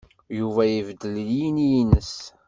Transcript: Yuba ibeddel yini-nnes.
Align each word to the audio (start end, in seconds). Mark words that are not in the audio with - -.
Yuba 0.37 0.61
ibeddel 0.79 1.15
yini-nnes. 1.37 2.13